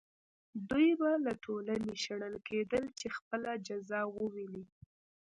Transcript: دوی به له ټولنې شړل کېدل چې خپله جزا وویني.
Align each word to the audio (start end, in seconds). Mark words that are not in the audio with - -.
دوی 0.69 0.89
به 0.99 1.09
له 1.25 1.33
ټولنې 1.43 1.93
شړل 2.03 2.35
کېدل 2.49 2.83
چې 2.99 3.07
خپله 3.17 3.51
جزا 3.67 4.01
وویني. 4.17 4.65